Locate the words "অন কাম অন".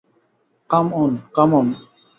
0.93-1.67